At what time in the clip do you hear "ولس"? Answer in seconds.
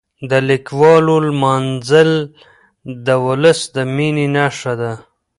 3.25-3.59